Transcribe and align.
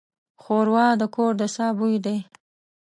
ښوروا 0.43 0.87
د 1.01 1.03
کور 1.15 1.31
د 1.39 1.43
ساه 1.55 1.71
بوی 1.77 1.95
دی. 2.05 2.17